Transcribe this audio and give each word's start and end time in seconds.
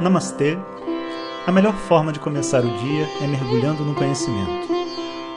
Namastê! 0.00 0.58
A 1.46 1.52
melhor 1.52 1.74
forma 1.74 2.12
de 2.12 2.18
começar 2.18 2.64
o 2.64 2.78
dia 2.78 3.06
é 3.20 3.26
mergulhando 3.26 3.84
no 3.84 3.94
conhecimento. 3.94 4.68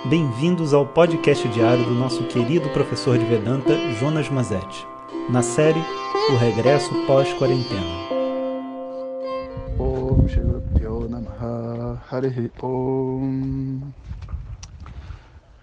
Bem-vindos 0.06 0.74
ao 0.74 0.86
podcast 0.86 1.48
diário 1.50 1.84
do 1.84 1.94
nosso 1.94 2.24
querido 2.24 2.70
professor 2.70 3.18
de 3.18 3.26
Vedanta, 3.26 3.76
Jonas 4.00 4.30
Mazetti, 4.30 4.88
na 5.30 5.42
série 5.42 5.84
O 6.32 6.38
Regresso 6.38 6.92
Pós-Quarentena. 7.06 8.06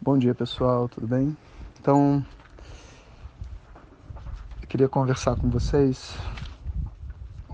Bom 0.01 0.19
dia 0.19 0.35
pessoal, 0.35 0.89
tudo 0.89 1.07
bem? 1.07 1.37
Então, 1.81 2.25
eu 4.61 4.69
queria 4.69 4.89
conversar 4.89 5.37
com 5.37 5.49
vocês 5.49 6.17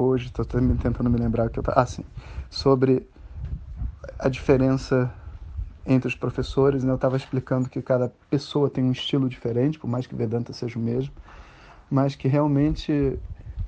hoje, 0.03 0.27
estou 0.27 0.45
tentando 0.45 1.11
me 1.11 1.19
lembrar 1.19 1.49
que 1.51 1.59
eu 1.59 1.65
ah, 1.69 1.87
sim, 1.87 2.05
sobre 2.51 3.07
a 4.19 4.29
diferença 4.29 5.13
entre 5.87 6.09
os 6.09 6.15
professores, 6.15 6.85
né? 6.85 6.91
Eu 6.91 6.97
estava 6.97 7.17
explicando 7.17 7.69
que 7.69 7.81
cada 7.81 8.13
pessoa 8.29 8.69
tem 8.69 8.85
um 8.85 8.93
estilo 8.93 9.29
diferente, 9.29 9.79
por 9.79 9.89
mais 9.89 10.07
que 10.07 10.15
Vedanta 10.15 10.53
seja 10.53 10.79
o 10.79 10.83
mesmo, 10.83 11.13
mas 11.91 12.15
que 12.15 12.29
realmente, 12.29 13.19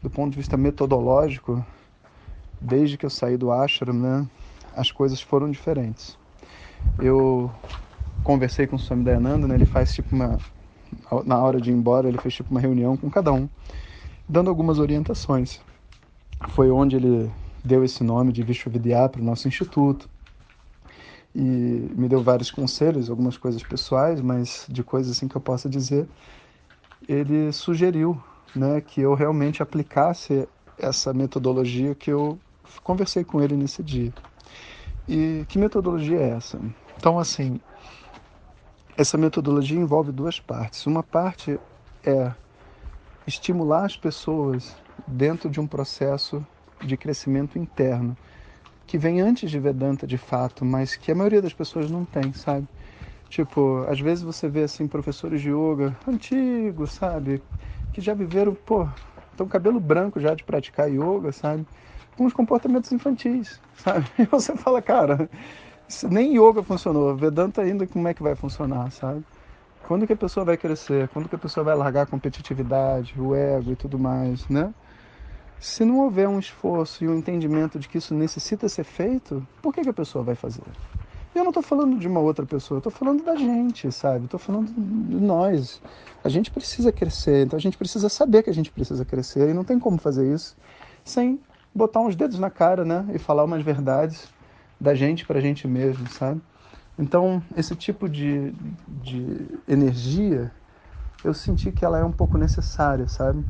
do 0.03 0.11
ponto 0.11 0.33
de 0.33 0.37
vista 0.37 0.57
metodológico, 0.57 1.65
desde 2.61 2.99
que 2.99 3.07
eu 3.07 3.11
saí 3.11 3.37
do 3.37 3.51
ashram, 3.51 3.95
né, 3.95 4.29
as 4.77 4.93
coisas 4.93 5.21
foram 5.21 5.51
diferentes. 5.51 6.19
Eu 6.99 7.51
conversei 8.23 8.67
com 8.67 8.77
o 8.77 8.79
Swami 8.79 9.03
Dayananda, 9.03 9.49
né, 9.49 9.55
ele 9.55 9.65
faz 9.65 9.95
tipo 9.95 10.15
uma 10.15 10.39
na 11.25 11.39
hora 11.39 11.61
de 11.61 11.71
ir 11.71 11.75
embora, 11.75 12.09
ele 12.09 12.19
fez 12.19 12.35
tipo 12.35 12.51
uma 12.51 12.61
reunião 12.61 12.97
com 12.97 13.09
cada 13.09 13.33
um, 13.33 13.49
dando 14.29 14.51
algumas 14.51 14.79
orientações 14.79 15.61
foi 16.49 16.71
onde 16.71 16.97
ele 16.97 17.31
deu 17.65 17.85
esse 17.85 18.03
nome 18.03 18.33
de 18.33 18.43
Vishwavidya 18.43 19.09
para 19.09 19.21
o 19.21 19.25
nosso 19.25 19.47
instituto 19.47 20.09
e 21.35 21.41
me 21.41 22.09
deu 22.09 22.23
vários 22.23 22.51
conselhos, 22.51 23.09
algumas 23.09 23.37
coisas 23.37 23.63
pessoais, 23.63 24.21
mas 24.21 24.67
de 24.69 24.83
coisas 24.83 25.17
assim 25.17 25.29
que 25.29 25.37
eu 25.37 25.41
possa 25.41 25.69
dizer, 25.69 26.09
ele 27.09 27.53
sugeriu, 27.53 28.21
né, 28.55 28.81
que 28.81 29.01
eu 29.01 29.15
realmente 29.15 29.63
aplicasse 29.63 30.49
essa 30.77 31.13
metodologia 31.13 31.95
que 31.95 32.11
eu 32.11 32.39
conversei 32.83 33.23
com 33.23 33.41
ele 33.41 33.55
nesse 33.55 33.83
dia. 33.83 34.13
E 35.09 35.45
que 35.49 35.59
metodologia 35.59 36.19
é 36.19 36.31
essa? 36.31 36.61
Então, 36.97 37.19
assim, 37.19 37.61
essa 38.97 39.17
metodologia 39.17 39.79
envolve 39.79 40.13
duas 40.13 40.41
partes. 40.41 40.87
Uma 40.87 41.03
parte 41.03 41.59
é 42.05 42.33
estimular 43.27 43.85
as 43.85 43.97
pessoas 43.97 44.77
dentro 45.07 45.51
de 45.51 45.61
um 45.61 45.67
processo 45.67 46.45
de 46.81 46.97
crescimento 46.97 47.59
interno, 47.59 48.17
que 48.87 48.99
vem 48.99 49.21
antes 49.21 49.51
de 49.51 49.59
Vedanta 49.61 50.07
de 50.07 50.19
fato, 50.19 50.65
mas 50.65 50.97
que 50.97 51.13
a 51.13 51.15
maioria 51.15 51.43
das 51.43 51.55
pessoas 51.55 51.91
não 51.91 52.05
tem, 52.05 52.33
sabe? 52.33 52.67
Tipo, 53.29 53.85
às 53.89 54.01
vezes 54.01 54.25
você 54.25 54.49
vê 54.49 54.65
assim 54.65 54.89
professores 54.89 55.41
de 55.41 55.51
yoga 55.51 55.97
antigos, 56.07 56.93
sabe? 56.93 57.43
Que 57.93 58.01
já 58.01 58.15
viveram, 58.15 58.55
pô, 58.55 58.89
estão 59.33 59.47
cabelo 59.49 59.81
branco 59.81 60.21
já 60.21 60.35
de 60.35 60.45
praticar 60.45 60.91
yoga, 60.91 61.33
sabe? 61.33 61.67
Com 62.17 62.27
os 62.27 62.33
comportamentos 62.33 62.93
infantis, 62.93 63.61
sabe? 63.75 64.07
E 64.19 64.27
você 64.27 64.57
fala, 64.57 64.83
cara, 64.83 65.31
nem 66.11 66.37
yoga 66.37 66.63
funcionou, 66.63 67.17
Vedanta 67.17 67.63
ainda 67.63 67.87
como 67.87 68.09
é 68.09 68.15
que 68.15 68.23
vai 68.23 68.35
funcionar, 68.35 68.91
sabe? 68.93 69.25
Quando 69.83 70.07
que 70.07 70.13
a 70.13 70.17
pessoa 70.17 70.45
vai 70.45 70.57
crescer? 70.57 71.09
Quando 71.09 71.29
que 71.29 71.35
a 71.35 71.39
pessoa 71.39 71.65
vai 71.65 71.75
largar 71.77 72.03
a 72.03 72.07
competitividade, 72.07 73.21
o 73.21 73.35
ego 73.35 73.73
e 73.73 73.77
tudo 73.77 73.99
mais, 73.99 74.49
né? 74.49 74.75
Se 75.61 75.85
não 75.85 75.99
houver 75.99 76.27
um 76.27 76.39
esforço 76.39 77.05
e 77.05 77.09
um 77.09 77.15
entendimento 77.15 77.79
de 77.79 77.87
que 77.87 77.99
isso 77.99 78.15
necessita 78.15 78.67
ser 78.67 78.85
feito, 78.85 79.47
por 79.61 79.75
que, 79.75 79.83
que 79.83 79.91
a 79.91 79.93
pessoa 79.93 80.25
vai 80.25 80.35
fazer? 80.35 80.63
Eu 81.35 81.43
não 81.43 81.51
estou 81.51 81.63
falando 81.63 81.99
de 81.99 82.09
uma 82.09 82.19
outra 82.19 82.47
pessoa, 82.47 82.79
estou 82.79 82.91
falando 82.91 83.23
da 83.23 83.37
gente, 83.37 83.93
sabe? 83.93 84.25
Estou 84.25 84.41
falando 84.41 84.73
de 84.73 85.21
nós. 85.21 85.81
A 86.25 86.31
gente 86.31 86.51
precisa 86.51 86.91
crescer, 86.91 87.45
então 87.45 87.59
a 87.59 87.61
gente 87.61 87.77
precisa 87.77 88.09
saber 88.09 88.43
que 88.43 88.49
a 88.49 88.55
gente 88.55 88.71
precisa 88.71 89.05
crescer 89.05 89.51
e 89.51 89.55
não 89.55 89.63
tem 89.63 89.79
como 89.79 89.99
fazer 89.99 90.33
isso 90.35 90.57
sem 91.05 91.39
botar 91.75 92.01
uns 92.01 92.17
dedos 92.17 92.39
na 92.39 92.49
cara, 92.51 92.83
né? 92.83 93.05
E 93.15 93.19
falar 93.19 93.45
umas 93.45 93.63
verdades 93.63 94.29
da 94.81 94.95
gente 94.95 95.27
para 95.27 95.39
a 95.39 95.43
gente 95.43 95.69
mesmo, 95.69 96.09
sabe? 96.09 96.41
Então, 96.99 97.43
esse 97.55 97.77
tipo 97.77 98.09
de, 98.09 98.53
de 98.89 99.47
energia, 99.69 100.51
eu 101.23 101.35
senti 101.35 101.71
que 101.71 101.85
ela 101.85 101.99
é 101.99 102.05
um 102.05 102.13
pouco 102.13 102.39
necessária, 102.39 103.07
sabe? 103.09 103.45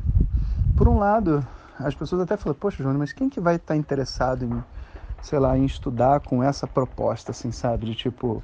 Por 0.75 0.87
um 0.87 0.97
lado, 0.97 1.45
as 1.85 1.95
pessoas 1.95 2.21
até 2.21 2.37
falam, 2.37 2.57
poxa, 2.59 2.81
João, 2.81 2.97
mas 2.97 3.13
quem 3.13 3.29
que 3.29 3.39
vai 3.39 3.55
estar 3.55 3.75
interessado 3.75 4.45
em, 4.45 4.63
sei 5.21 5.39
lá, 5.39 5.57
em 5.57 5.65
estudar 5.65 6.19
com 6.21 6.43
essa 6.43 6.67
proposta, 6.67 7.31
assim, 7.31 7.51
sabe? 7.51 7.85
De 7.85 7.95
tipo, 7.95 8.43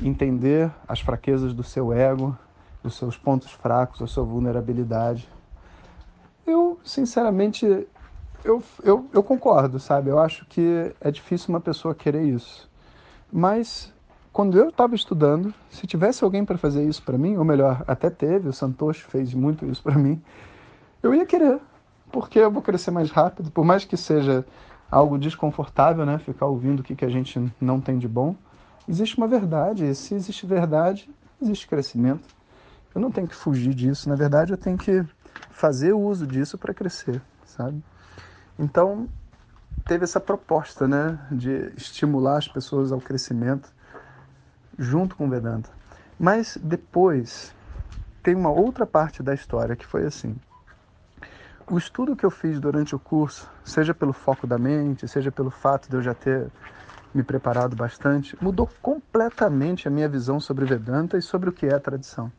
entender 0.00 0.70
as 0.86 1.00
fraquezas 1.00 1.52
do 1.52 1.62
seu 1.62 1.92
ego, 1.92 2.36
dos 2.82 2.96
seus 2.96 3.16
pontos 3.16 3.50
fracos, 3.50 4.00
da 4.00 4.06
sua 4.06 4.24
vulnerabilidade. 4.24 5.28
Eu, 6.46 6.78
sinceramente, 6.84 7.66
eu, 8.44 8.62
eu, 8.82 9.08
eu 9.12 9.22
concordo, 9.22 9.78
sabe? 9.78 10.10
Eu 10.10 10.18
acho 10.18 10.46
que 10.46 10.94
é 11.00 11.10
difícil 11.10 11.50
uma 11.50 11.60
pessoa 11.60 11.94
querer 11.94 12.22
isso. 12.22 12.68
Mas 13.32 13.92
quando 14.32 14.58
eu 14.58 14.68
estava 14.68 14.94
estudando, 14.94 15.52
se 15.68 15.86
tivesse 15.86 16.24
alguém 16.24 16.44
para 16.44 16.56
fazer 16.56 16.84
isso 16.84 17.02
para 17.02 17.18
mim, 17.18 17.36
ou 17.36 17.44
melhor, 17.44 17.84
até 17.86 18.08
teve, 18.08 18.48
o 18.48 18.52
Santoshi 18.52 19.02
fez 19.04 19.34
muito 19.34 19.66
isso 19.66 19.82
para 19.82 19.98
mim, 19.98 20.20
eu 21.02 21.14
ia 21.14 21.26
querer, 21.26 21.60
porque 22.10 22.38
eu 22.38 22.50
vou 22.50 22.62
crescer 22.62 22.90
mais 22.90 23.10
rápido, 23.10 23.50
por 23.50 23.64
mais 23.64 23.84
que 23.84 23.96
seja 23.96 24.44
algo 24.90 25.18
desconfortável, 25.18 26.04
né, 26.04 26.18
ficar 26.18 26.46
ouvindo 26.46 26.80
o 26.80 26.82
que, 26.82 26.94
que 26.94 27.04
a 27.04 27.08
gente 27.08 27.40
não 27.60 27.80
tem 27.80 27.98
de 27.98 28.08
bom, 28.08 28.34
existe 28.88 29.16
uma 29.16 29.28
verdade, 29.28 29.84
e 29.84 29.94
se 29.94 30.14
existe 30.14 30.46
verdade, 30.46 31.08
existe 31.40 31.68
crescimento. 31.68 32.28
Eu 32.94 33.00
não 33.00 33.10
tenho 33.10 33.28
que 33.28 33.34
fugir 33.34 33.72
disso, 33.72 34.08
na 34.08 34.16
verdade 34.16 34.52
eu 34.52 34.56
tenho 34.56 34.76
que 34.76 35.04
fazer 35.50 35.92
uso 35.92 36.26
disso 36.26 36.58
para 36.58 36.74
crescer, 36.74 37.22
sabe? 37.44 37.82
Então, 38.58 39.08
teve 39.86 40.04
essa 40.04 40.18
proposta, 40.20 40.88
né, 40.88 41.18
de 41.30 41.72
estimular 41.76 42.38
as 42.38 42.48
pessoas 42.48 42.90
ao 42.92 43.00
crescimento 43.00 43.72
junto 44.78 45.14
com 45.14 45.28
Vedanta. 45.28 45.70
Mas 46.18 46.58
depois 46.60 47.54
tem 48.22 48.34
uma 48.34 48.50
outra 48.50 48.86
parte 48.86 49.22
da 49.22 49.32
história 49.34 49.76
que 49.76 49.86
foi 49.86 50.04
assim: 50.04 50.36
o 51.70 51.78
estudo 51.78 52.16
que 52.16 52.26
eu 52.26 52.30
fiz 52.30 52.58
durante 52.58 52.96
o 52.96 52.98
curso, 52.98 53.48
seja 53.64 53.94
pelo 53.94 54.12
foco 54.12 54.44
da 54.44 54.58
mente, 54.58 55.06
seja 55.06 55.30
pelo 55.30 55.50
fato 55.50 55.88
de 55.88 55.94
eu 55.94 56.02
já 56.02 56.12
ter 56.12 56.50
me 57.14 57.22
preparado 57.22 57.76
bastante, 57.76 58.36
mudou 58.42 58.68
completamente 58.82 59.86
a 59.86 59.90
minha 59.90 60.08
visão 60.08 60.40
sobre 60.40 60.64
Vedanta 60.64 61.16
e 61.16 61.22
sobre 61.22 61.48
o 61.48 61.52
que 61.52 61.66
é 61.66 61.74
a 61.74 61.80
tradição. 61.80 62.30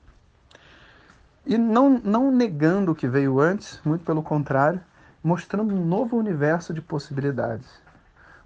E 1.46 1.58
não, 1.58 1.97
não 2.03 2.30
negando 2.30 2.92
o 2.92 2.96
que 2.96 3.08
veio 3.08 3.40
antes, 3.40 3.80
muito 3.86 4.03
pelo 4.03 4.22
contrário, 4.22 4.81
mostrando 5.24 5.74
um 5.74 5.86
novo 5.86 6.18
universo 6.18 6.74
de 6.74 6.81
possibilidades, 6.81 7.68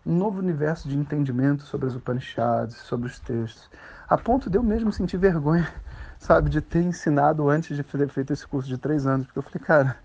um 0.06 0.16
novo 0.16 0.38
universo 0.38 0.88
de 0.88 0.96
entendimento 0.96 1.64
sobre 1.64 1.88
as 1.88 1.96
Upanishads, 1.96 2.78
sobre 2.78 3.08
os 3.08 3.20
textos, 3.20 3.72
a 4.08 4.18
ponto 4.18 4.52
de 4.52 4.58
eu 4.58 4.64
mesmo 4.64 4.92
sentir 4.92 5.18
vergonha, 5.18 5.68
sabe, 6.20 6.48
de 6.48 6.62
ter 6.62 6.84
ensinado 6.84 7.50
antes 7.50 7.76
de 7.76 7.84
ter 7.84 8.08
feito 8.08 8.34
esse 8.34 8.46
curso 8.46 8.68
de 8.68 8.78
três 8.78 9.08
anos, 9.08 9.26
porque 9.26 9.40
eu 9.40 9.44
falei, 9.44 9.66
cara, 9.66 9.98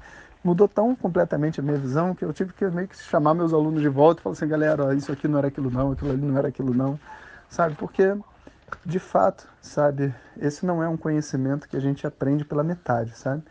mudou 0.43 0.67
tão 0.67 0.95
completamente 0.95 1.61
a 1.61 1.63
minha 1.63 1.77
visão 1.77 2.15
que 2.15 2.25
eu 2.25 2.33
tive 2.33 2.53
que 2.53 2.65
meio 2.67 2.89
que 2.89 2.97
chamar 2.97 3.35
meus 3.35 3.53
alunos 3.53 3.83
de 3.83 3.89
volta 3.89 4.21
e 4.21 4.23
falar 4.23 4.33
assim, 4.35 4.49
galera, 4.49 4.95
isso 4.95 5.13
aqui 5.13 5.29
não 5.29 5.39
era 5.39 5.49
aquilo 5.49 5.71
não, 5.71 5.93
aquilo 5.93 6.11
ali 6.11 6.23
não 6.23 6.39
era 6.39 6.49
aquilo 6.49 6.75
não, 6.75 6.99
sabe? 7.49 7.75
Porque, 7.75 8.17
de 8.85 8.99
fato, 8.99 9.47
sabe, 9.61 10.15
esse 10.39 10.65
não 10.65 10.83
é 10.83 10.89
um 10.89 10.97
conhecimento 10.97 11.69
que 11.69 11.77
a 11.77 11.81
gente 11.81 12.07
aprende 12.07 12.45
pela 12.45 12.65
metade, 12.65 13.17
sabe? 13.17 13.43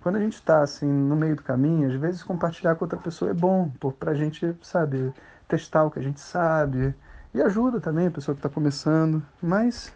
Quando 0.00 0.16
a 0.16 0.20
gente 0.20 0.34
está 0.34 0.62
assim 0.62 0.86
no 0.86 1.14
meio 1.14 1.36
do 1.36 1.42
caminho, 1.42 1.88
às 1.88 1.94
vezes 1.94 2.22
compartilhar 2.22 2.74
com 2.74 2.84
outra 2.84 2.98
pessoa 2.98 3.30
é 3.30 3.34
bom, 3.34 3.70
para 3.98 4.12
a 4.12 4.14
gente, 4.14 4.56
sabe, 4.62 5.12
testar 5.46 5.84
o 5.84 5.90
que 5.90 5.98
a 5.98 6.02
gente 6.02 6.20
sabe 6.20 6.94
e 7.34 7.42
ajuda 7.42 7.80
também 7.80 8.06
a 8.06 8.10
pessoa 8.10 8.34
que 8.34 8.38
está 8.38 8.48
começando. 8.48 9.22
Mas 9.42 9.92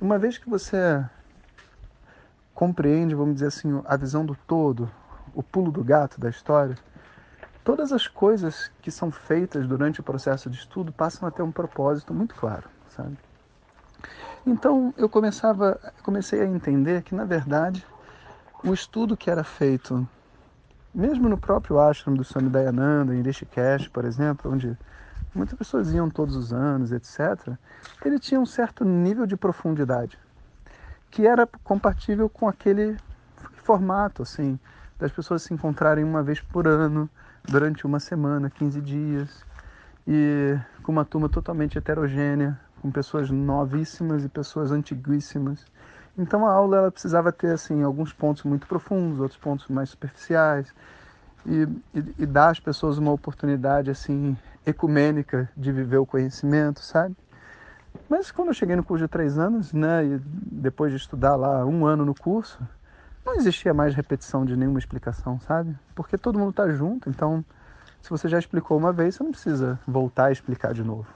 uma 0.00 0.18
vez 0.18 0.38
que 0.38 0.48
você 0.48 1.04
compreende, 2.54 3.14
vamos 3.14 3.34
dizer 3.34 3.48
assim, 3.48 3.82
a 3.84 3.96
visão 3.96 4.24
do 4.24 4.34
todo, 4.46 4.90
o 5.36 5.42
pulo 5.42 5.70
do 5.70 5.84
gato 5.84 6.18
da 6.18 6.30
história, 6.30 6.74
todas 7.62 7.92
as 7.92 8.08
coisas 8.08 8.70
que 8.80 8.90
são 8.90 9.12
feitas 9.12 9.66
durante 9.68 10.00
o 10.00 10.02
processo 10.02 10.48
de 10.48 10.56
estudo 10.56 10.90
passam 10.90 11.28
a 11.28 11.30
ter 11.30 11.42
um 11.42 11.52
propósito 11.52 12.14
muito 12.14 12.34
claro, 12.34 12.68
sabe? 12.88 13.16
Então 14.46 14.94
eu 14.96 15.08
começava, 15.08 15.78
comecei 16.02 16.40
a 16.40 16.46
entender 16.46 17.02
que 17.02 17.14
na 17.14 17.24
verdade 17.24 17.86
o 18.64 18.72
estudo 18.72 19.16
que 19.16 19.30
era 19.30 19.44
feito, 19.44 20.08
mesmo 20.94 21.28
no 21.28 21.36
próprio 21.36 21.78
ashram 21.78 22.14
do 22.14 22.24
Swami 22.24 22.48
Dayananda, 22.48 23.14
em 23.14 23.20
Rishikesh, 23.20 23.88
por 23.88 24.04
exemplo, 24.06 24.50
onde 24.50 24.76
muitas 25.34 25.58
pessoas 25.58 25.92
iam 25.92 26.08
todos 26.08 26.34
os 26.34 26.52
anos, 26.52 26.92
etc., 26.92 27.52
ele 28.02 28.18
tinha 28.18 28.40
um 28.40 28.46
certo 28.46 28.84
nível 28.84 29.26
de 29.26 29.36
profundidade 29.36 30.18
que 31.10 31.26
era 31.26 31.48
compatível 31.64 32.28
com 32.28 32.48
aquele 32.48 32.96
formato, 33.62 34.22
assim, 34.22 34.58
das 34.98 35.12
pessoas 35.12 35.42
se 35.42 35.52
encontrarem 35.52 36.04
uma 36.04 36.22
vez 36.22 36.40
por 36.40 36.66
ano, 36.66 37.08
durante 37.44 37.86
uma 37.86 38.00
semana, 38.00 38.50
15 38.50 38.80
dias, 38.80 39.44
e 40.06 40.58
com 40.82 40.92
uma 40.92 41.04
turma 41.04 41.28
totalmente 41.28 41.78
heterogênea, 41.78 42.58
com 42.80 42.90
pessoas 42.90 43.30
novíssimas 43.30 44.24
e 44.24 44.28
pessoas 44.28 44.70
antiguíssimas. 44.70 45.64
Então 46.16 46.46
a 46.46 46.52
aula 46.52 46.78
ela 46.78 46.90
precisava 46.90 47.30
ter 47.30 47.52
assim 47.52 47.82
alguns 47.82 48.12
pontos 48.12 48.42
muito 48.44 48.66
profundos, 48.66 49.20
outros 49.20 49.38
pontos 49.38 49.68
mais 49.68 49.90
superficiais 49.90 50.74
e, 51.44 51.68
e, 51.94 52.14
e 52.20 52.26
dar 52.26 52.50
às 52.50 52.60
pessoas 52.60 52.96
uma 52.96 53.12
oportunidade 53.12 53.90
assim 53.90 54.36
ecumênica 54.64 55.48
de 55.56 55.70
viver 55.70 55.98
o 55.98 56.06
conhecimento, 56.06 56.80
sabe? 56.80 57.14
Mas 58.08 58.30
quando 58.30 58.48
eu 58.48 58.54
cheguei 58.54 58.76
no 58.76 58.84
curso 58.84 59.04
de 59.04 59.08
três 59.08 59.38
anos, 59.38 59.72
né, 59.72 60.04
e 60.04 60.20
depois 60.24 60.90
de 60.92 60.96
estudar 60.96 61.34
lá 61.34 61.64
um 61.64 61.84
ano 61.84 62.04
no 62.04 62.14
curso, 62.14 62.58
não 63.26 63.34
existia 63.34 63.74
mais 63.74 63.94
repetição 63.94 64.44
de 64.44 64.56
nenhuma 64.56 64.78
explicação, 64.78 65.40
sabe? 65.40 65.76
Porque 65.96 66.16
todo 66.16 66.38
mundo 66.38 66.50
está 66.50 66.68
junto, 66.70 67.10
então 67.10 67.44
se 68.00 68.08
você 68.08 68.28
já 68.28 68.38
explicou 68.38 68.78
uma 68.78 68.92
vez, 68.92 69.16
você 69.16 69.24
não 69.24 69.32
precisa 69.32 69.80
voltar 69.84 70.26
a 70.26 70.32
explicar 70.32 70.72
de 70.72 70.84
novo. 70.84 71.08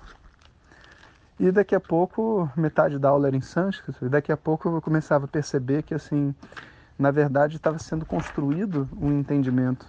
E 1.39 1.53
daqui 1.53 1.75
a 1.75 1.81
pouco, 1.81 2.51
metade 2.57 2.99
da 2.99 3.09
aula 3.09 3.29
era 3.29 3.37
em 3.37 3.41
sânscrito, 3.41 4.05
e 4.05 4.09
daqui 4.09 4.33
a 4.33 4.37
pouco 4.37 4.69
eu 4.69 4.83
começava 4.83 5.25
a 5.25 5.29
perceber 5.29 5.85
que, 5.85 5.95
assim, 5.95 6.35
na 6.99 7.13
verdade 7.13 7.57
estava 7.57 7.79
sendo 7.79 8.05
construído 8.05 8.89
um 9.01 9.13
entendimento, 9.13 9.87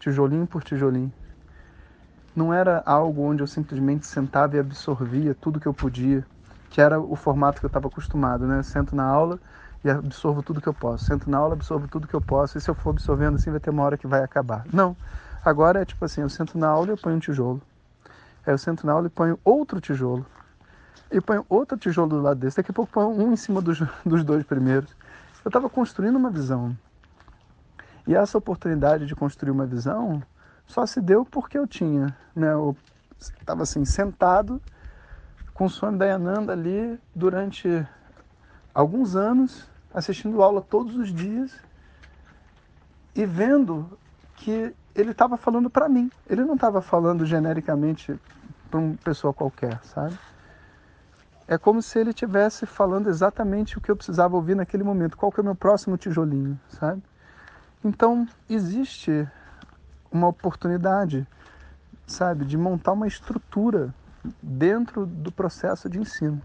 tijolinho 0.00 0.46
por 0.46 0.64
tijolinho. 0.64 1.12
Não 2.34 2.52
era 2.52 2.82
algo 2.86 3.22
onde 3.22 3.42
eu 3.42 3.46
simplesmente 3.46 4.06
sentava 4.06 4.56
e 4.56 4.58
absorvia 4.58 5.34
tudo 5.34 5.60
que 5.60 5.68
eu 5.68 5.74
podia, 5.74 6.24
que 6.70 6.80
era 6.80 6.98
o 6.98 7.14
formato 7.14 7.60
que 7.60 7.66
eu 7.66 7.68
estava 7.68 7.88
acostumado, 7.88 8.46
né? 8.46 8.58
Eu 8.58 8.64
sento 8.64 8.96
na 8.96 9.04
aula 9.04 9.38
e 9.84 9.90
absorvo 9.90 10.42
tudo 10.42 10.60
que 10.60 10.68
eu 10.68 10.74
posso. 10.74 11.04
Sento 11.04 11.30
na 11.30 11.38
aula, 11.38 11.54
absorvo 11.54 11.88
tudo 11.88 12.08
que 12.08 12.14
eu 12.14 12.20
posso, 12.20 12.58
e 12.58 12.60
se 12.60 12.68
eu 12.68 12.74
for 12.74 12.90
absorvendo 12.90 13.36
assim, 13.36 13.50
vai 13.50 13.60
ter 13.60 13.70
uma 13.70 13.82
hora 13.82 13.96
que 13.96 14.06
vai 14.06 14.22
acabar. 14.22 14.64
Não. 14.72 14.96
Agora 15.44 15.82
é 15.82 15.84
tipo 15.84 16.04
assim, 16.04 16.20
eu 16.20 16.28
sento 16.28 16.58
na 16.58 16.68
aula 16.68 16.88
e 16.88 16.90
eu 16.90 16.96
ponho 16.96 17.16
um 17.16 17.20
tijolo. 17.20 17.62
Aí 18.46 18.52
eu 18.52 18.58
sento 18.58 18.86
na 18.86 18.92
aula 18.92 19.06
e 19.06 19.10
ponho 19.10 19.38
outro 19.44 19.80
tijolo. 19.80 20.26
E 21.10 21.20
ponho 21.20 21.44
outro 21.48 21.76
tijolo 21.78 22.08
do 22.08 22.20
lado 22.20 22.40
desse. 22.40 22.56
Daqui 22.56 22.70
a 22.70 22.74
pouco 22.74 22.92
ponho 22.92 23.08
um 23.08 23.32
em 23.32 23.36
cima 23.36 23.60
dos, 23.60 23.80
dos 24.04 24.24
dois 24.24 24.44
primeiros. 24.44 24.94
Eu 25.44 25.48
estava 25.48 25.70
construindo 25.70 26.16
uma 26.16 26.30
visão. 26.30 26.76
E 28.06 28.14
essa 28.14 28.36
oportunidade 28.36 29.06
de 29.06 29.14
construir 29.14 29.50
uma 29.50 29.66
visão 29.66 30.22
só 30.66 30.84
se 30.84 31.00
deu 31.00 31.24
porque 31.24 31.58
eu 31.58 31.66
tinha, 31.66 32.14
né? 32.34 32.52
Eu 32.52 32.76
estava 33.18 33.62
assim, 33.62 33.84
sentado 33.84 34.60
com 35.54 35.64
o 35.64 35.70
Swami 35.70 35.98
Dayananda 35.98 36.52
ali 36.52 36.98
durante 37.14 37.86
alguns 38.74 39.16
anos, 39.16 39.68
assistindo 39.92 40.42
aula 40.42 40.60
todos 40.60 40.96
os 40.96 41.12
dias 41.12 41.52
e 43.14 43.26
vendo 43.26 43.98
que 44.36 44.74
ele 44.94 45.10
estava 45.10 45.36
falando 45.36 45.68
para 45.68 45.88
mim. 45.88 46.10
Ele 46.28 46.44
não 46.44 46.54
estava 46.54 46.80
falando 46.80 47.24
genericamente 47.24 48.18
para 48.70 48.80
uma 48.80 48.94
pessoa 48.96 49.32
qualquer, 49.32 49.80
sabe? 49.84 50.18
É 51.46 51.56
como 51.56 51.80
se 51.80 51.98
ele 51.98 52.10
estivesse 52.10 52.66
falando 52.66 53.08
exatamente 53.08 53.78
o 53.78 53.80
que 53.80 53.90
eu 53.90 53.96
precisava 53.96 54.36
ouvir 54.36 54.54
naquele 54.54 54.84
momento. 54.84 55.16
Qual 55.16 55.32
que 55.32 55.40
é 55.40 55.42
o 55.42 55.44
meu 55.44 55.54
próximo 55.54 55.96
tijolinho, 55.96 56.60
sabe? 56.68 57.02
Então, 57.82 58.28
existe 58.50 59.26
uma 60.12 60.28
oportunidade, 60.28 61.26
sabe, 62.06 62.44
de 62.44 62.56
montar 62.58 62.92
uma 62.92 63.06
estrutura 63.06 63.94
dentro 64.42 65.06
do 65.06 65.32
processo 65.32 65.88
de 65.88 65.98
ensino. 65.98 66.42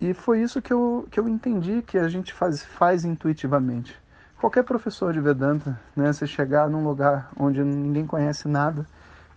E 0.00 0.14
foi 0.14 0.40
isso 0.40 0.62
que 0.62 0.72
eu, 0.72 1.08
que 1.10 1.18
eu 1.18 1.28
entendi 1.28 1.82
que 1.82 1.98
a 1.98 2.08
gente 2.08 2.32
faz, 2.32 2.64
faz 2.64 3.04
intuitivamente 3.04 3.96
qualquer 4.38 4.62
professor 4.62 5.12
de 5.12 5.20
Vedanta, 5.20 5.78
né, 5.94 6.12
se 6.12 6.26
chegar 6.26 6.68
num 6.68 6.84
lugar 6.84 7.30
onde 7.36 7.62
ninguém 7.62 8.06
conhece 8.06 8.46
nada 8.46 8.86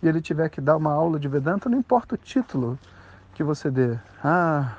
e 0.02 0.08
ele 0.08 0.20
tiver 0.20 0.48
que 0.48 0.60
dar 0.60 0.76
uma 0.76 0.92
aula 0.92 1.18
de 1.18 1.28
Vedanta, 1.28 1.68
não 1.68 1.78
importa 1.78 2.14
o 2.14 2.18
título 2.18 2.78
que 3.34 3.42
você 3.42 3.70
dê. 3.70 3.96
Ah, 4.22 4.76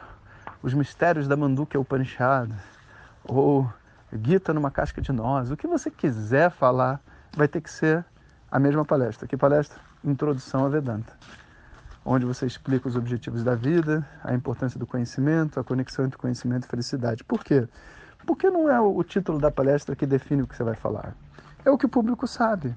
os 0.62 0.74
mistérios 0.74 1.28
da 1.28 1.36
Mandukya 1.36 1.80
Upanishad, 1.80 2.50
ou 3.24 3.70
Gita 4.12 4.54
numa 4.54 4.72
casca 4.72 5.02
de 5.02 5.12
nós, 5.12 5.52
o 5.52 5.58
que 5.58 5.68
você 5.68 5.90
quiser 5.90 6.52
falar, 6.52 7.00
vai 7.36 7.48
ter 7.48 7.62
que 7.62 7.70
ser 7.70 8.06
a 8.52 8.60
mesma 8.60 8.86
palestra. 8.86 9.28
Que 9.28 9.36
palestra? 9.36 9.80
Introdução 10.04 10.66
a 10.66 10.70
Vedanta. 10.70 11.14
Onde 12.06 12.26
você 12.26 12.46
explica 12.46 12.88
os 12.88 12.96
objetivos 12.96 13.44
da 13.44 13.56
vida, 13.56 14.08
a 14.24 14.34
importância 14.34 14.78
do 14.78 14.86
conhecimento, 14.86 15.60
a 15.60 15.64
conexão 15.64 16.06
entre 16.06 16.18
conhecimento 16.18 16.66
e 16.66 16.68
felicidade. 16.68 17.24
Por 17.24 17.44
quê? 17.44 17.68
Porque 18.26 18.50
não 18.50 18.70
é 18.70 18.80
o 18.80 19.02
título 19.04 19.40
da 19.40 19.50
palestra 19.50 19.96
que 19.96 20.06
define 20.06 20.42
o 20.42 20.48
que 20.48 20.56
você 20.56 20.64
vai 20.64 20.76
falar. 20.76 21.16
É 21.64 21.72
o 21.72 21.78
que 21.78 21.86
o 21.86 21.90
público 21.90 22.28
sabe. 22.28 22.76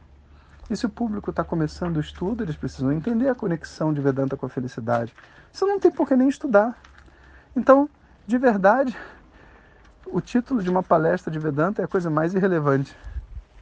E 0.69 0.77
se 0.77 0.87
o 0.87 0.89
público 0.89 1.31
está 1.31 1.45
começando 1.45 1.97
o 1.97 2.01
estudo, 2.01 2.43
eles 2.43 2.57
precisam 2.57 2.93
entender 2.93 3.29
a 3.29 3.35
conexão 3.35 3.93
de 3.93 4.01
Vedanta 4.01 4.37
com 4.37 4.47
a 4.47 4.49
felicidade. 4.49 5.15
Você 5.53 5.65
não 5.65 5.79
tem 5.79 5.91
por 5.91 6.09
que 6.09 6.17
nem 6.17 6.29
estudar. 6.29 6.77
Então, 7.55 7.89
de 8.27 8.37
verdade, 8.39 8.97
o 10.07 10.21
título 10.21 10.63
de 10.63 10.69
uma 10.69 10.83
palestra 10.83 11.33
de 11.33 11.39
Vedanta 11.39 11.83
é 11.83 11.85
a 11.85 11.89
coisa 11.89 12.11
mais 12.11 12.35
irrelevante. 12.35 12.97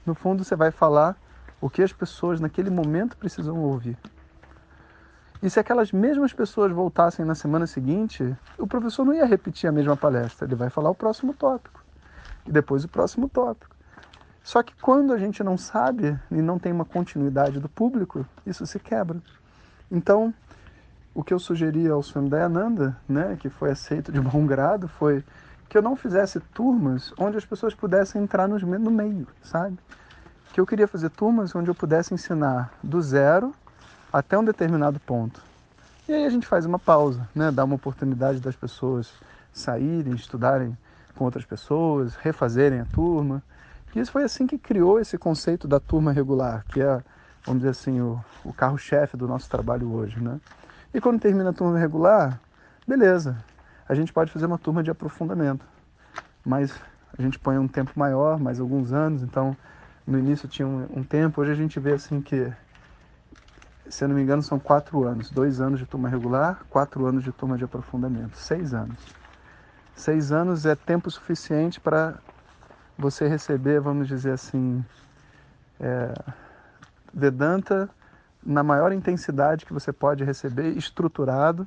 No 0.05 0.15
fundo, 0.15 0.45
você 0.45 0.57
vai 0.57 0.71
falar 0.71 1.17
o 1.61 1.71
que 1.71 1.83
as 1.83 1.93
pessoas 1.93 2.41
naquele 2.41 2.71
momento 2.71 3.17
precisam 3.17 3.59
ouvir. 3.59 3.97
E 5.45 5.51
se 5.51 5.61
aquelas 5.61 5.93
mesmas 5.93 6.33
pessoas 6.33 6.73
voltassem 6.73 7.23
na 7.23 7.35
semana 7.35 7.67
seguinte, 7.67 8.35
o 8.57 8.67
professor 8.67 9.05
não 9.05 9.13
ia 9.13 9.27
repetir 9.27 9.69
a 9.69 9.73
mesma 9.73 9.95
palestra, 9.95 10.49
ele 10.49 10.55
vai 10.55 10.71
falar 10.71 10.89
o 10.89 10.95
próximo 10.95 11.35
tópico. 11.35 11.85
E 12.47 12.51
depois 12.51 12.83
o 12.83 12.89
próximo 12.89 13.29
tópico. 13.29 13.77
Só 14.43 14.63
que 14.63 14.75
quando 14.81 15.13
a 15.13 15.19
gente 15.19 15.45
não 15.45 15.59
sabe 15.59 16.19
e 16.31 16.41
não 16.41 16.59
tem 16.59 16.73
uma 16.73 16.87
continuidade 16.87 17.61
do 17.61 17.69
público, 17.69 18.25
isso 18.47 18.67
se 18.67 18.79
quebra. 18.79 19.19
Então, 19.91 20.33
o 21.15 21.23
que 21.23 21.35
eu 21.35 21.39
sugeri 21.39 21.91
ao 21.91 22.03
Swami 22.03 22.31
Dayananda, 22.31 22.97
né, 23.07 23.37
que 23.39 23.51
foi 23.51 23.71
aceito 23.71 24.11
de 24.11 24.23
bom 24.23 24.47
grado, 24.47 24.89
foi 24.89 25.23
que 25.69 25.77
eu 25.77 25.83
não 25.83 25.95
fizesse 25.95 26.41
turmas 26.41 27.13
onde 27.19 27.37
as 27.37 27.45
pessoas 27.45 27.75
pudessem 27.75 28.23
entrar 28.23 28.49
no 28.49 28.91
meio, 28.91 29.27
sabe? 29.43 29.79
Que 30.55 30.61
eu 30.61 30.65
queria 30.65 30.89
fazer 30.89 31.11
turmas 31.11 31.55
onde 31.55 31.69
eu 31.69 31.75
pudesse 31.75 32.15
ensinar 32.15 32.73
do 32.83 33.03
zero 33.03 33.55
até 34.15 34.39
um 34.39 34.45
determinado 34.45 35.01
ponto. 35.01 35.43
E 36.09 36.13
aí 36.13 36.25
a 36.25 36.31
gente 36.31 36.47
faz 36.47 36.65
uma 36.65 36.79
pausa, 36.79 37.29
né? 37.35 37.51
dá 37.51 37.65
uma 37.65 37.75
oportunidade 37.75 38.39
das 38.39 38.55
pessoas 38.55 39.13
saírem, 39.53 40.15
estudarem 40.15 40.79
com 41.17 41.25
outras 41.25 41.45
pessoas, 41.45 42.15
refazerem 42.15 42.79
a 42.79 42.85
turma. 42.85 43.43
E 43.93 43.99
isso 43.99 44.13
foi 44.13 44.23
assim 44.23 44.47
que 44.47 44.57
criou 44.57 45.01
esse 45.01 45.19
conceito 45.19 45.67
da 45.67 45.81
turma 45.81 46.13
regular, 46.13 46.65
que 46.69 46.81
é, 46.81 47.03
vamos 47.45 47.63
dizer 47.63 47.71
assim, 47.71 48.01
o, 48.01 48.25
o 48.45 48.53
carro-chefe 48.53 49.17
do 49.17 49.27
nosso 49.27 49.51
trabalho 49.51 49.93
hoje. 49.93 50.21
Né? 50.21 50.39
E 50.93 51.01
quando 51.01 51.21
termina 51.21 51.51
a 51.51 51.53
turma 51.53 51.77
regular, 51.77 52.39
beleza, 52.87 53.37
a 53.89 53.97
gente 53.97 54.13
pode 54.13 54.31
fazer 54.31 54.47
uma 54.47 54.59
turma 54.59 54.81
de 54.81 54.93
aprofundamento, 54.93 55.67
mas 56.45 56.73
a 57.19 57.21
gente 57.21 57.37
põe 57.37 57.59
um 57.59 57.67
tempo 57.67 57.91
maior, 57.97 58.39
mais 58.39 58.61
alguns 58.61 58.93
anos, 58.93 59.25
então 59.25 59.57
no 60.07 60.21
início 60.21 60.49
tinha 60.49 60.69
um, 60.69 60.87
um 60.99 61.03
tempo, 61.03 61.41
hoje 61.41 61.51
a 61.51 61.57
gente 61.57 61.81
vê 61.81 61.95
assim 61.95 62.21
que 62.21 62.53
se 63.89 64.05
eu 64.05 64.09
não 64.09 64.17
me 64.17 64.23
engano, 64.23 64.43
são 64.43 64.59
quatro 64.59 65.05
anos. 65.05 65.31
Dois 65.31 65.61
anos 65.61 65.79
de 65.79 65.87
turma 65.87 66.09
regular, 66.09 66.63
quatro 66.71 67.07
anos 67.07 67.23
de 67.23 67.33
turma 67.33 67.57
de 67.59 67.65
aprofundamento. 67.65 68.37
Seis 68.37 68.73
anos. 68.73 68.99
Seis 69.95 70.33
anos 70.33 70.67
é 70.67 70.75
tempo 70.75 71.11
suficiente 71.11 71.81
para 71.81 72.15
você 72.99 73.29
receber, 73.29 73.81
vamos 73.81 74.09
dizer 74.09 74.33
assim, 74.33 74.85
é, 75.81 76.13
Vedanta 77.13 77.89
na 78.45 78.63
maior 78.63 78.93
intensidade 78.93 79.65
que 79.65 79.73
você 79.73 79.93
pode 79.93 80.25
receber, 80.25 80.77
estruturado, 80.77 81.67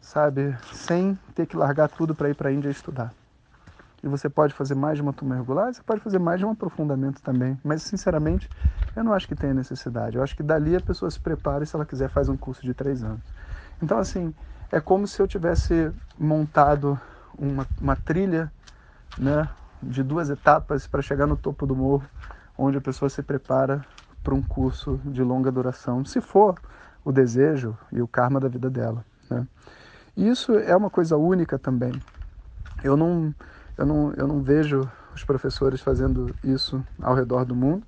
sabe, 0.00 0.54
sem 0.72 1.18
ter 1.34 1.46
que 1.46 1.56
largar 1.56 1.88
tudo 1.88 2.14
para 2.14 2.28
ir 2.28 2.34
para 2.34 2.48
a 2.48 2.52
Índia 2.52 2.68
estudar. 2.68 3.12
E 4.04 4.08
você 4.08 4.28
pode 4.28 4.52
fazer 4.52 4.74
mais 4.74 4.98
de 4.98 5.02
uma 5.02 5.14
turma 5.14 5.34
regular, 5.34 5.72
você 5.72 5.82
pode 5.82 6.02
fazer 6.02 6.18
mais 6.18 6.38
de 6.38 6.44
um 6.44 6.50
aprofundamento 6.50 7.22
também. 7.22 7.58
Mas, 7.64 7.82
sinceramente, 7.82 8.50
eu 8.94 9.02
não 9.02 9.14
acho 9.14 9.26
que 9.26 9.34
tenha 9.34 9.54
necessidade. 9.54 10.18
Eu 10.18 10.22
acho 10.22 10.36
que 10.36 10.42
dali 10.42 10.76
a 10.76 10.80
pessoa 10.80 11.10
se 11.10 11.18
prepara 11.18 11.64
e, 11.64 11.66
se 11.66 11.74
ela 11.74 11.86
quiser, 11.86 12.10
faz 12.10 12.28
um 12.28 12.36
curso 12.36 12.60
de 12.60 12.74
três 12.74 13.02
anos. 13.02 13.24
Então, 13.82 13.96
assim, 13.96 14.34
é 14.70 14.78
como 14.78 15.06
se 15.06 15.22
eu 15.22 15.26
tivesse 15.26 15.90
montado 16.18 17.00
uma, 17.38 17.66
uma 17.80 17.96
trilha 17.96 18.52
né, 19.16 19.48
de 19.82 20.02
duas 20.02 20.28
etapas 20.28 20.86
para 20.86 21.00
chegar 21.00 21.26
no 21.26 21.36
topo 21.36 21.66
do 21.66 21.74
morro, 21.74 22.04
onde 22.58 22.76
a 22.76 22.82
pessoa 22.82 23.08
se 23.08 23.22
prepara 23.22 23.86
para 24.22 24.34
um 24.34 24.42
curso 24.42 25.00
de 25.06 25.22
longa 25.22 25.50
duração, 25.50 26.04
se 26.04 26.20
for 26.20 26.54
o 27.02 27.10
desejo 27.10 27.74
e 27.90 28.02
o 28.02 28.06
karma 28.06 28.38
da 28.38 28.48
vida 28.48 28.68
dela. 28.68 29.02
Né? 29.30 29.46
Isso 30.14 30.52
é 30.58 30.76
uma 30.76 30.90
coisa 30.90 31.16
única 31.16 31.58
também. 31.58 32.02
Eu 32.82 32.98
não 32.98 33.34
eu 33.76 33.86
não, 33.86 34.12
eu 34.14 34.26
não 34.26 34.42
vejo 34.42 34.88
os 35.14 35.24
professores 35.24 35.80
fazendo 35.80 36.34
isso 36.42 36.84
ao 37.00 37.14
redor 37.14 37.44
do 37.44 37.54
mundo. 37.54 37.86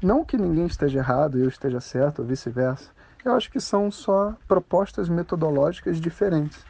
Não 0.00 0.24
que 0.24 0.36
ninguém 0.36 0.66
esteja 0.66 0.98
errado 0.98 1.38
e 1.38 1.42
eu 1.42 1.48
esteja 1.48 1.80
certo, 1.80 2.20
ou 2.20 2.26
vice-versa. 2.26 2.90
Eu 3.24 3.32
acho 3.34 3.50
que 3.50 3.60
são 3.60 3.90
só 3.90 4.36
propostas 4.46 5.08
metodológicas 5.08 5.98
diferentes. 5.98 6.66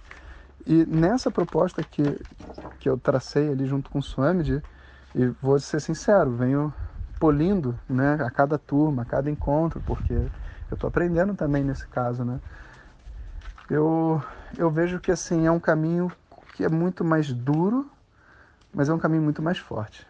E 0.66 0.86
nessa 0.86 1.30
proposta 1.30 1.82
que, 1.82 2.18
que 2.78 2.88
eu 2.88 2.96
tracei 2.96 3.50
ali 3.50 3.66
junto 3.66 3.90
com 3.90 3.98
o 3.98 4.02
Swamiji, 4.02 4.62
e 5.14 5.26
vou 5.40 5.58
ser 5.58 5.80
sincero, 5.80 6.30
venho 6.30 6.72
polindo, 7.18 7.78
né, 7.88 8.14
a 8.14 8.30
cada 8.30 8.58
turma, 8.58 9.02
a 9.02 9.04
cada 9.04 9.30
encontro, 9.30 9.80
porque 9.80 10.12
eu 10.12 10.74
estou 10.74 10.88
aprendendo 10.88 11.34
também 11.34 11.64
nesse 11.64 11.86
caso, 11.88 12.24
né? 12.24 12.40
Eu, 13.68 14.22
eu 14.56 14.70
vejo 14.70 15.00
que 15.00 15.10
assim 15.10 15.46
é 15.46 15.50
um 15.50 15.60
caminho 15.60 16.12
que 16.52 16.64
é 16.64 16.68
muito 16.68 17.04
mais 17.04 17.32
duro, 17.32 17.90
mas 18.74 18.88
é 18.88 18.94
um 18.94 18.98
caminho 18.98 19.22
muito 19.22 19.40
mais 19.40 19.58
forte. 19.58 20.06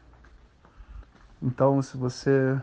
Então, 1.42 1.82
se 1.82 1.96
você 1.96 2.58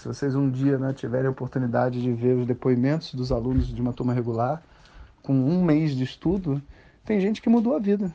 se 0.00 0.08
vocês 0.08 0.34
um 0.34 0.50
dia 0.50 0.78
né, 0.78 0.94
tiverem 0.94 1.26
a 1.26 1.30
oportunidade 1.30 2.00
de 2.00 2.10
ver 2.10 2.34
os 2.34 2.46
depoimentos 2.46 3.12
dos 3.12 3.30
alunos 3.30 3.66
de 3.66 3.82
uma 3.82 3.92
turma 3.92 4.14
regular, 4.14 4.62
com 5.22 5.34
um 5.34 5.62
mês 5.62 5.94
de 5.94 6.04
estudo, 6.04 6.62
tem 7.04 7.20
gente 7.20 7.42
que 7.42 7.50
mudou 7.50 7.76
a 7.76 7.78
vida. 7.78 8.10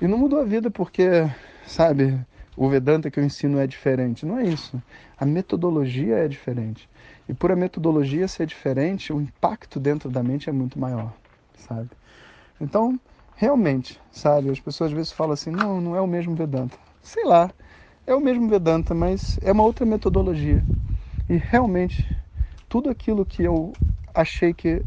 E 0.00 0.08
não 0.08 0.16
mudou 0.16 0.40
a 0.40 0.44
vida 0.44 0.70
porque, 0.70 1.30
sabe, 1.66 2.18
o 2.56 2.70
Vedanta 2.70 3.10
que 3.10 3.20
eu 3.20 3.24
ensino 3.24 3.58
é 3.58 3.66
diferente. 3.66 4.24
Não 4.24 4.38
é 4.38 4.44
isso. 4.44 4.82
A 5.18 5.26
metodologia 5.26 6.16
é 6.16 6.26
diferente. 6.26 6.88
E 7.28 7.34
por 7.34 7.52
a 7.52 7.56
metodologia 7.56 8.26
ser 8.26 8.46
diferente, 8.46 9.12
o 9.12 9.20
impacto 9.20 9.78
dentro 9.78 10.08
da 10.08 10.22
mente 10.22 10.48
é 10.48 10.52
muito 10.52 10.78
maior, 10.78 11.12
sabe? 11.54 11.90
Então, 12.58 12.98
realmente, 13.38 14.00
sabe, 14.10 14.50
as 14.50 14.58
pessoas 14.58 14.90
às 14.90 14.96
vezes 14.96 15.12
falam 15.12 15.32
assim: 15.32 15.50
não, 15.50 15.80
não 15.80 15.96
é 15.96 16.00
o 16.00 16.06
mesmo 16.08 16.34
Vedanta. 16.34 16.76
Sei 17.00 17.24
lá, 17.24 17.50
é 18.04 18.12
o 18.14 18.20
mesmo 18.20 18.48
Vedanta, 18.48 18.94
mas 18.94 19.38
é 19.42 19.52
uma 19.52 19.62
outra 19.62 19.86
metodologia. 19.86 20.66
E 21.28 21.36
realmente, 21.36 22.04
tudo 22.68 22.90
aquilo 22.90 23.24
que 23.24 23.44
eu 23.44 23.78
achei 24.12 24.52
que 24.52 24.84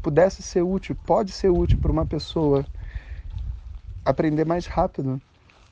pudesse 0.00 0.40
ser 0.42 0.62
útil, 0.62 0.96
pode 1.04 1.32
ser 1.32 1.50
útil 1.50 1.80
para 1.80 1.90
uma 1.90 2.06
pessoa 2.06 2.64
aprender 4.04 4.46
mais 4.46 4.66
rápido, 4.66 5.20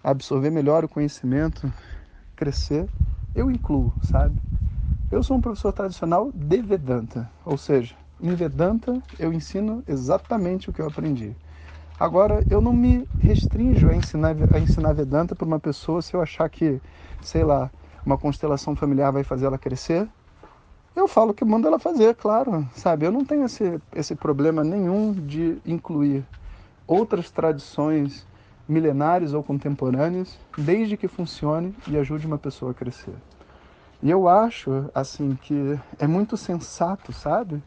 absorver 0.02 0.50
melhor 0.50 0.84
o 0.84 0.88
conhecimento, 0.88 1.72
crescer, 2.34 2.88
eu 3.32 3.48
incluo, 3.48 3.94
sabe? 4.02 4.37
Eu 5.10 5.22
sou 5.22 5.37
um 5.37 5.40
professor 5.40 5.72
tradicional 5.72 6.32
de 6.34 6.60
Vedanta, 6.62 7.30
ou 7.44 7.56
seja, 7.56 7.94
em 8.20 8.34
Vedanta 8.34 9.00
eu 9.18 9.32
ensino 9.32 9.84
exatamente 9.87 10.68
o 10.68 10.72
que 10.72 10.82
eu 10.82 10.87
aprendi. 10.87 11.37
Agora, 11.99 12.45
eu 12.49 12.61
não 12.61 12.73
me 12.73 13.09
restringo 13.19 13.88
a 13.88 13.95
ensinar, 13.95 14.37
a 14.52 14.61
ensinar 14.61 14.93
Vedanta 14.93 15.35
para 15.35 15.47
uma 15.47 15.59
pessoa 15.59 16.00
se 16.00 16.14
eu 16.14 16.21
achar 16.23 16.49
que, 16.49 16.81
sei 17.21 17.45
lá, 17.45 17.73
uma 18.07 18.17
constelação 18.17 18.76
familiar 18.76 19.11
vai 19.12 19.25
fazer 19.25 19.47
ela 19.47 19.59
crescer. 19.59 20.09
Eu 20.95 21.09
falo 21.09 21.35
que 21.35 21.45
manda 21.45 21.69
ela 21.69 21.78
fazer, 21.78 22.14
claro, 22.17 22.69
sabe? 22.73 23.07
Eu 23.07 23.12
não 23.12 23.25
tenho 23.25 23.45
esse, 23.47 23.81
esse 23.95 24.14
problema 24.17 24.64
nenhum 24.64 25.12
de 25.12 25.61
incluir 25.64 26.26
outras 26.87 27.31
tradições 27.31 28.26
milenares 28.69 29.33
ou 29.35 29.43
contemporâneas, 29.43 30.38
desde 30.57 30.97
que 30.97 31.09
funcione 31.09 31.75
e 31.87 31.97
ajude 31.97 32.26
uma 32.26 32.38
pessoa 32.38 32.73
a 32.73 32.75
crescer. 32.75 33.14
E 34.02 34.11
eu 34.11 34.28
acho, 34.28 34.90
assim, 34.95 35.37
que 35.37 35.55
é 35.99 36.07
muito 36.07 36.37
sensato, 36.37 37.12
sabe? 37.12 37.62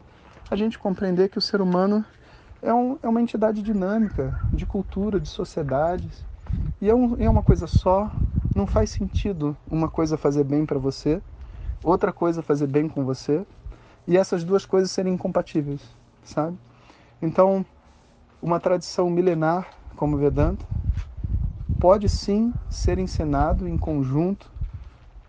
A 0.50 0.56
gente 0.56 0.78
compreender 0.78 1.28
que 1.28 1.38
o 1.38 1.42
ser 1.42 1.60
humano 1.60 2.04
é, 2.62 2.72
um, 2.72 2.98
é 3.02 3.08
uma 3.08 3.20
entidade 3.20 3.60
dinâmica 3.60 4.38
de 4.52 4.64
cultura, 4.64 5.18
de 5.18 5.28
sociedades. 5.28 6.24
E 6.80 6.88
é, 6.88 6.94
um, 6.94 7.20
é 7.20 7.28
uma 7.28 7.42
coisa 7.42 7.66
só. 7.66 8.10
Não 8.54 8.66
faz 8.66 8.90
sentido 8.90 9.56
uma 9.70 9.88
coisa 9.88 10.16
fazer 10.16 10.44
bem 10.44 10.64
para 10.64 10.78
você, 10.78 11.20
outra 11.82 12.12
coisa 12.12 12.42
fazer 12.42 12.66
bem 12.66 12.86
com 12.86 13.02
você, 13.02 13.46
e 14.06 14.18
essas 14.18 14.44
duas 14.44 14.66
coisas 14.66 14.90
serem 14.90 15.14
incompatíveis, 15.14 15.80
sabe? 16.22 16.58
Então, 17.20 17.64
uma 18.42 18.60
tradição 18.60 19.08
milenar 19.08 19.66
como 19.96 20.18
Vedanta 20.18 20.66
pode 21.80 22.10
sim 22.10 22.52
ser 22.68 22.98
ensinado 22.98 23.66
em 23.66 23.78
conjunto 23.78 24.50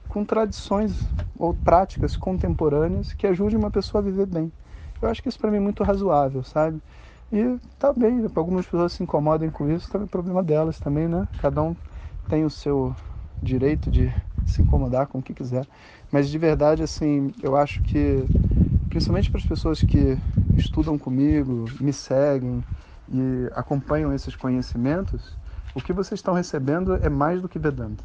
com 0.09 0.25
tradições 0.25 1.07
ou 1.39 1.53
práticas 1.53 2.17
contemporâneas 2.17 3.13
que 3.13 3.25
ajudem 3.25 3.57
uma 3.57 3.71
pessoa 3.71 4.01
a 4.01 4.03
viver 4.03 4.25
bem. 4.25 4.51
Eu 5.01 5.09
acho 5.09 5.23
que 5.23 5.29
isso 5.29 5.39
para 5.39 5.49
mim 5.49 5.57
é 5.57 5.61
muito 5.61 5.83
razoável, 5.83 6.43
sabe? 6.43 6.81
E 7.33 7.59
tá 7.79 7.91
bem, 7.91 8.29
algumas 8.35 8.63
pessoas 8.63 8.93
se 8.93 9.01
incomodem 9.01 9.49
com 9.49 9.67
isso, 9.67 9.89
também 9.89 10.05
é 10.05 10.07
problema 10.07 10.43
delas 10.43 10.79
também, 10.79 11.07
né? 11.07 11.27
Cada 11.39 11.63
um 11.63 11.75
tem 12.29 12.45
o 12.45 12.49
seu 12.49 12.95
direito 13.41 13.89
de 13.89 14.13
se 14.45 14.61
incomodar 14.61 15.07
com 15.07 15.17
o 15.17 15.23
que 15.23 15.33
quiser. 15.33 15.65
Mas 16.11 16.29
de 16.29 16.37
verdade, 16.37 16.83
assim, 16.83 17.33
eu 17.41 17.55
acho 17.55 17.81
que, 17.81 18.23
principalmente 18.87 19.31
para 19.31 19.39
as 19.39 19.47
pessoas 19.47 19.81
que 19.81 20.15
estudam 20.55 20.95
comigo, 20.95 21.65
me 21.81 21.91
seguem 21.91 22.63
e 23.11 23.49
acompanham 23.55 24.13
esses 24.13 24.35
conhecimentos, 24.35 25.35
o 25.73 25.81
que 25.81 25.91
vocês 25.91 26.19
estão 26.19 26.35
recebendo 26.35 26.97
é 26.97 27.09
mais 27.09 27.41
do 27.41 27.49
que 27.49 27.57
Vedanta. 27.57 28.03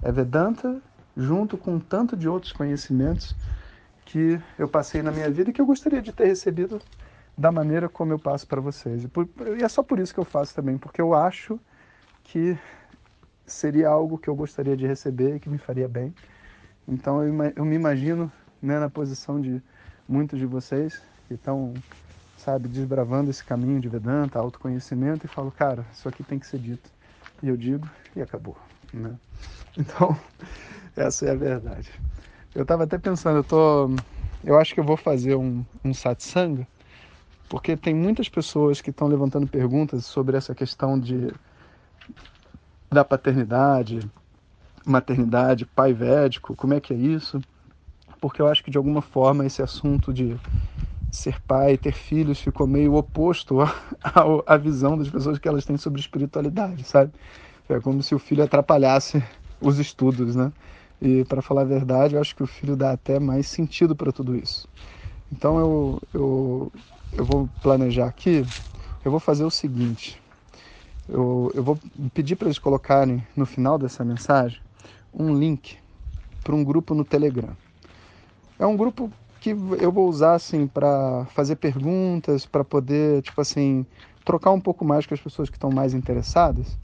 É 0.00 0.12
Vedanta 0.12 0.80
junto 1.16 1.58
com 1.58 1.80
tanto 1.80 2.16
de 2.16 2.28
outros 2.28 2.52
conhecimentos 2.52 3.34
que 4.04 4.40
eu 4.56 4.68
passei 4.68 5.02
na 5.02 5.10
minha 5.10 5.28
vida 5.28 5.50
e 5.50 5.52
que 5.52 5.60
eu 5.60 5.66
gostaria 5.66 6.00
de 6.00 6.12
ter 6.12 6.26
recebido 6.26 6.80
da 7.36 7.50
maneira 7.50 7.88
como 7.88 8.12
eu 8.12 8.18
passo 8.18 8.46
para 8.46 8.60
vocês. 8.60 9.04
E, 9.04 9.08
por, 9.08 9.28
e, 9.58 9.62
é 9.62 9.68
só 9.68 9.82
por 9.82 9.98
isso 9.98 10.12
que 10.12 10.20
eu 10.20 10.24
faço 10.24 10.54
também, 10.54 10.76
porque 10.76 11.00
eu 11.00 11.14
acho 11.14 11.58
que 12.24 12.56
seria 13.46 13.88
algo 13.88 14.18
que 14.18 14.28
eu 14.28 14.34
gostaria 14.34 14.76
de 14.76 14.86
receber 14.86 15.36
e 15.36 15.40
que 15.40 15.48
me 15.48 15.58
faria 15.58 15.88
bem. 15.88 16.14
Então 16.86 17.22
eu, 17.22 17.34
eu 17.56 17.64
me 17.64 17.74
imagino 17.74 18.30
né, 18.60 18.78
na 18.78 18.88
posição 18.88 19.40
de 19.40 19.62
muitos 20.08 20.38
de 20.38 20.46
vocês 20.46 21.02
que 21.26 21.34
estão, 21.34 21.74
sabe, 22.36 22.68
desbravando 22.68 23.30
esse 23.30 23.44
caminho 23.44 23.80
de 23.80 23.88
Vedanta, 23.88 24.38
autoconhecimento, 24.38 25.26
e 25.26 25.28
falo, 25.28 25.50
cara, 25.50 25.84
isso 25.92 26.08
aqui 26.08 26.22
tem 26.22 26.38
que 26.38 26.46
ser 26.46 26.58
dito. 26.58 26.90
E 27.42 27.48
eu 27.48 27.56
digo, 27.56 27.88
e 28.14 28.22
acabou. 28.22 28.56
Né? 28.92 29.14
Então, 29.76 30.16
essa 30.94 31.26
é 31.26 31.30
a 31.30 31.34
verdade. 31.34 31.90
Eu 32.54 32.62
estava 32.62 32.84
até 32.84 32.98
pensando, 32.98 33.38
eu 33.38 33.44
tô, 33.44 33.90
eu 34.44 34.58
acho 34.58 34.74
que 34.74 34.80
eu 34.80 34.84
vou 34.84 34.96
fazer 34.96 35.34
um, 35.34 35.64
um 35.82 35.94
satsanga 35.94 36.66
porque 37.52 37.76
tem 37.76 37.94
muitas 37.94 38.30
pessoas 38.30 38.80
que 38.80 38.88
estão 38.88 39.06
levantando 39.06 39.46
perguntas 39.46 40.06
sobre 40.06 40.38
essa 40.38 40.54
questão 40.54 40.98
de 40.98 41.30
da 42.90 43.04
paternidade, 43.04 44.00
maternidade, 44.86 45.66
pai 45.66 45.92
védico, 45.92 46.56
como 46.56 46.72
é 46.72 46.80
que 46.80 46.94
é 46.94 46.96
isso? 46.96 47.42
Porque 48.22 48.40
eu 48.40 48.48
acho 48.48 48.64
que 48.64 48.70
de 48.70 48.78
alguma 48.78 49.02
forma 49.02 49.44
esse 49.44 49.60
assunto 49.60 50.14
de 50.14 50.34
ser 51.10 51.38
pai, 51.40 51.76
ter 51.76 51.92
filhos 51.92 52.40
ficou 52.40 52.66
meio 52.66 52.94
oposto 52.94 53.58
à, 54.46 54.56
visão 54.56 54.96
das 54.96 55.10
pessoas 55.10 55.38
que 55.38 55.46
elas 55.46 55.66
têm 55.66 55.76
sobre 55.76 56.00
espiritualidade, 56.00 56.84
sabe? 56.84 57.12
É 57.68 57.78
como 57.80 58.02
se 58.02 58.14
o 58.14 58.18
filho 58.18 58.42
atrapalhasse 58.42 59.22
os 59.60 59.78
estudos, 59.78 60.34
né? 60.34 60.50
E 61.02 61.22
para 61.26 61.42
falar 61.42 61.60
a 61.60 61.66
verdade, 61.66 62.14
eu 62.14 62.20
acho 62.22 62.34
que 62.34 62.42
o 62.42 62.46
filho 62.46 62.76
dá 62.76 62.92
até 62.92 63.20
mais 63.20 63.46
sentido 63.46 63.94
para 63.94 64.10
tudo 64.10 64.34
isso. 64.34 64.66
Então 65.30 65.58
eu, 65.58 66.02
eu 66.14 66.72
eu 67.12 67.24
vou 67.24 67.48
planejar 67.62 68.06
aqui, 68.06 68.46
eu 69.04 69.10
vou 69.10 69.20
fazer 69.20 69.44
o 69.44 69.50
seguinte. 69.50 70.20
Eu, 71.08 71.50
eu 71.54 71.62
vou 71.62 71.78
pedir 72.14 72.36
para 72.36 72.46
eles 72.46 72.58
colocarem 72.58 73.26
no 73.36 73.44
final 73.44 73.78
dessa 73.78 74.04
mensagem 74.04 74.60
um 75.12 75.34
link 75.34 75.76
para 76.42 76.54
um 76.54 76.64
grupo 76.64 76.94
no 76.94 77.04
Telegram. 77.04 77.56
É 78.58 78.66
um 78.66 78.76
grupo 78.76 79.10
que 79.40 79.50
eu 79.50 79.90
vou 79.90 80.08
usar 80.08 80.34
assim 80.34 80.66
para 80.66 81.26
fazer 81.34 81.56
perguntas, 81.56 82.46
para 82.46 82.62
poder, 82.62 83.22
tipo 83.22 83.40
assim, 83.40 83.84
trocar 84.24 84.52
um 84.52 84.60
pouco 84.60 84.84
mais 84.84 85.04
com 85.04 85.14
as 85.14 85.20
pessoas 85.20 85.50
que 85.50 85.56
estão 85.56 85.70
mais 85.70 85.94
interessadas. 85.94 86.78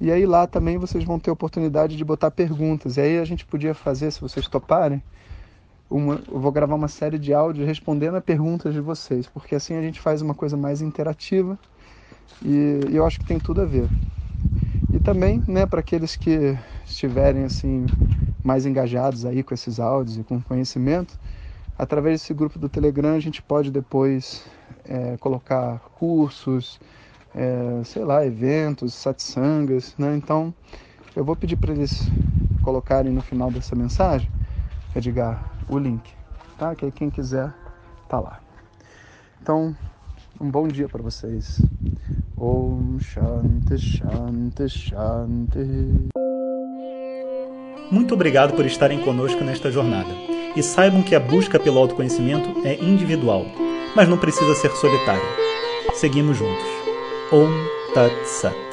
E 0.00 0.10
aí 0.10 0.26
lá 0.26 0.46
também 0.46 0.76
vocês 0.76 1.04
vão 1.04 1.18
ter 1.18 1.30
oportunidade 1.30 1.96
de 1.96 2.04
botar 2.04 2.30
perguntas. 2.30 2.96
E 2.96 3.00
aí 3.00 3.18
a 3.18 3.24
gente 3.24 3.46
podia 3.46 3.74
fazer, 3.74 4.10
se 4.10 4.20
vocês 4.20 4.48
toparem, 4.48 5.02
uma, 5.90 6.22
eu 6.30 6.38
vou 6.38 6.52
gravar 6.52 6.76
uma 6.76 6.88
série 6.88 7.18
de 7.18 7.34
áudios 7.34 7.66
respondendo 7.66 8.16
a 8.16 8.20
perguntas 8.20 8.72
de 8.72 8.80
vocês, 8.80 9.26
porque 9.26 9.54
assim 9.54 9.74
a 9.74 9.82
gente 9.82 10.00
faz 10.00 10.22
uma 10.22 10.34
coisa 10.34 10.56
mais 10.56 10.80
interativa 10.80 11.58
e, 12.42 12.80
e 12.90 12.96
eu 12.96 13.04
acho 13.04 13.18
que 13.18 13.24
tem 13.24 13.38
tudo 13.38 13.60
a 13.60 13.64
ver. 13.64 13.90
E 14.92 14.98
também, 14.98 15.42
né, 15.46 15.66
para 15.66 15.80
aqueles 15.80 16.16
que 16.16 16.56
estiverem 16.86 17.44
assim 17.44 17.86
mais 18.42 18.66
engajados 18.66 19.24
aí 19.24 19.42
com 19.42 19.52
esses 19.52 19.78
áudios 19.78 20.18
e 20.18 20.24
com 20.24 20.40
conhecimento, 20.40 21.18
através 21.76 22.20
desse 22.20 22.32
grupo 22.32 22.58
do 22.58 22.68
Telegram 22.68 23.14
a 23.14 23.20
gente 23.20 23.42
pode 23.42 23.70
depois 23.70 24.44
é, 24.84 25.16
colocar 25.18 25.80
cursos, 25.98 26.80
é, 27.34 27.82
sei 27.84 28.04
lá, 28.04 28.24
eventos, 28.24 28.94
satsangas, 28.94 29.94
né? 29.98 30.16
Então 30.16 30.54
eu 31.14 31.24
vou 31.24 31.36
pedir 31.36 31.56
para 31.56 31.72
eles 31.72 32.10
colocarem 32.62 33.12
no 33.12 33.22
final 33.22 33.50
dessa 33.50 33.74
mensagem, 33.76 34.30
Edgar, 34.94 35.52
o 35.68 35.78
link, 35.78 36.02
tá? 36.58 36.74
Que 36.74 36.86
aí 36.86 36.92
quem 36.92 37.10
quiser 37.10 37.52
tá 38.08 38.18
lá. 38.18 38.40
Então, 39.40 39.74
um 40.40 40.50
bom 40.50 40.66
dia 40.66 40.88
para 40.88 41.02
vocês. 41.02 41.62
Om 42.36 42.98
Shanti 42.98 43.78
Shanti 43.78 44.68
Shanti. 44.68 46.08
Muito 47.90 48.14
obrigado 48.14 48.54
por 48.54 48.64
estarem 48.66 49.00
conosco 49.00 49.44
nesta 49.44 49.70
jornada. 49.70 50.10
E 50.56 50.62
saibam 50.62 51.02
que 51.02 51.14
a 51.14 51.20
busca 51.20 51.58
pelo 51.58 51.78
autoconhecimento 51.78 52.66
é 52.66 52.74
individual, 52.82 53.46
mas 53.94 54.08
não 54.08 54.18
precisa 54.18 54.54
ser 54.54 54.70
solitária. 54.72 55.22
Seguimos 55.94 56.36
juntos. 56.36 56.66
Om 57.32 57.50
Tat 57.94 58.12
Sat. 58.24 58.69